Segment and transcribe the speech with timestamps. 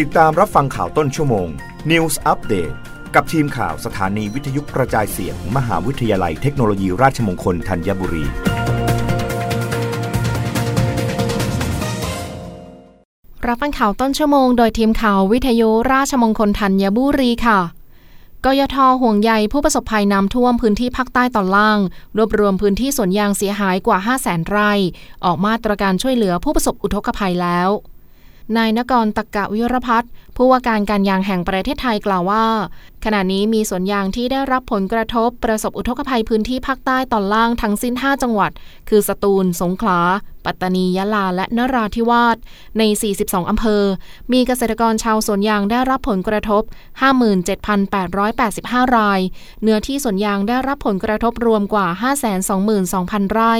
[0.00, 1.48] ติดตามรับฟังข่าวต้นชั่วโมง
[1.90, 2.74] News Update
[3.14, 8.24] กับทีมข่าวสถานีวิทยุกระจายเสียงมมหาวิทยาลัยเทคโนโลยีราชมงคลธัญบุรี
[13.46, 17.60] รับฟังข่าวต้นชั่วโมง โดยทีมข่าววิทยุราชมงคลธัญบุรีค่ะ
[18.44, 21.78] กยทห่วงใยผู้ประสบภัยน้ำท่วมพื้นที่ภาคใต้ตอนล่าง
[22.16, 24.72] รวบรวมพื้นที่สวนยางเสียหายกว่า 5 0 0แสนไร่
[25.24, 27.70] ออกมาตรการช่วยเหลือผู้ประสบอุทกภัยแล้ว
[28.56, 32.44] นายนกรตกกะวิรพัฒน์ผู้ว่าการการยางแห่งประเทศไทยกล่าวว่า
[33.04, 38.50] ขณะนี้มีสวนยางที่ได้รับผลกระทบประสบอุทกภัยพื้นที่ภาคใต้ตอนล่างทั้งสิ้น 5 จังหวัด
[38.88, 40.00] คือสตูล สงขลา
[40.44, 42.36] ปัตตานียะลาและนราธิวาส
[42.78, 42.82] ใน
[43.16, 43.82] 42 อำเภอ
[44.32, 46.62] มีเกษตรกรชาวสวนยางได้รับผลกระทบ
[47.38, 49.20] 57,885 ราย
[49.62, 51.86] เนื้อที่สวนยางได้รับผลกระทบรวมกว่า
[52.60, 53.54] 522,000 ไร่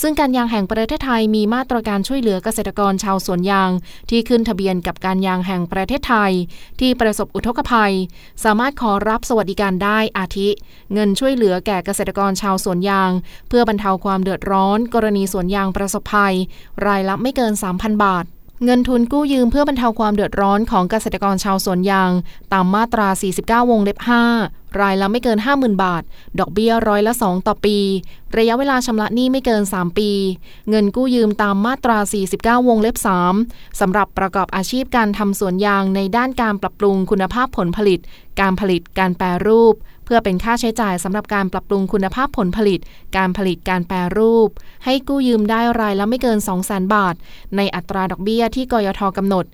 [0.00, 3.70] ซึ่งการยางแห่งประเทศไทยมีมาตรการช่วยเหลือเกษตรกรชาวสวนยาง
[4.10, 6.32] ที่ขึ้นทะเบียนกับการยางแห่งประเทศไทย
[6.80, 7.94] ที่ประสบอุทกภัย
[8.44, 10.48] สามารถขอรับสวัสดิการได้อาทิ
[10.92, 13.10] เงินช่วยเหลือแก่เกษตรกรชาวสวนยาง
[13.48, 16.13] เพื่อบรรเทาความเดือดร้อน กรณีสวนยางประสบภัย
[16.86, 18.24] รายละไม่เกิน 3,000 บาท
[18.64, 22.10] เงินทุนกู้ยืมเพื่อบรรเทาความเดือดร้อนของเกษตรกรชาวสวนยาง
[22.52, 23.08] ตามมาตรา
[23.40, 23.98] 49 วงเล็บ
[24.38, 26.02] 5 รายละไม่เกิน 50,000 บาท
[26.38, 27.78] ดอกเบี้ยร้อยละ 2 ต่อปี
[28.36, 30.10] ระยะเวลาชำระหนี้ไม่เกิน 3 ปี
[30.70, 31.98] เงินกู้ยืมตามมาตรา
[32.32, 32.96] 49 วงเล็บ
[33.36, 38.00] 3 สำหรับประกอบอาชีพการทำสวนยางในด้านการปรับปรุงคุณภาพผลผลิต
[38.40, 42.80] การผลิต การแปรรูป เพื่อเป็นค่าใช้จ่ายสำหรับการปรับปรุงคุณภาพผลผลิต
[43.16, 44.48] การผลิตการแปรรูป
[44.84, 47.14] ให้กู้ยืมได้รายละไม่เกิน 200,000 บาท
[47.56, 49.44] ในอัตราดอกเบี้ยที่กยทกำหนด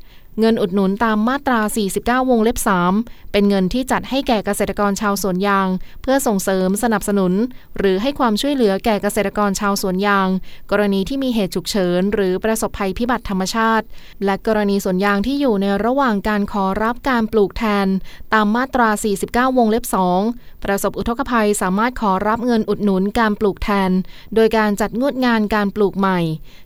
[0.41, 1.61] เงินอุดหนุนตามมาตรา
[1.97, 2.59] 49 วงเล็บ
[2.95, 5.69] 3 เป็นเงินที่จัดให้แก่เกษตรกรชาวสวนยาง
[6.03, 7.33] เพื่อส่งเสริมสนับสนุน
[7.79, 10.29] หรือให้ความช่วยเหลือแก่เกษตรกรชาวสวนยาง
[10.71, 13.87] กรณีที่มีเหตุฉุกเฉิน หรือประสบภัยพิบัติธรรมชาติ
[14.25, 17.87] และกรณีสวนยางที่อยู่ในระหว่างการขอรับการปลูกแทน
[18.35, 18.89] ตามมาตรา
[19.25, 19.85] 49 วงเล็บ
[20.25, 23.91] 2 ประสบอุทกภัยสามารถขอรับเงินอุดหนุนการปลูกแทน
[24.35, 26.21] โดยการจัดงวดงานการปลูกใหม่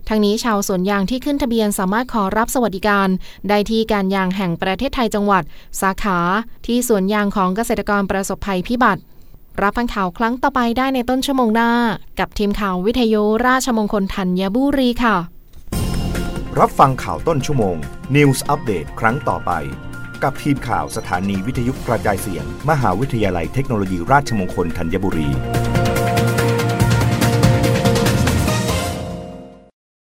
[0.09, 3.09] ทั้งนี้ชาวสวนยางที่ขึ้นทะเบียนสามารถขอรับสวัสดิการ
[3.49, 5.43] ได้ที่การยางแห่งประเทศไทยจังหวัด
[5.81, 6.19] สาขา
[6.67, 9.03] ที่สวนยางของเกษตรกรประสบภัยพิบัติ
[9.63, 11.71] รับฟังข่าวครั้งต่อไปได้ในต้นชั่วโมงหน้า
[12.19, 15.17] กับทีมข่าววิทยุราชมงคลธัญบุรีค่ะ
[16.59, 17.77] รับฟังข่าวต้นชั่วโมง
[18.17, 19.53] News Update ครั้งต่อไป
[20.23, 25.29] กับทีมข่าวสถานีวิทยุกระจายเสียง มหาวิทยาลัยเทคโนโลยีราชมงคลธัญบุรี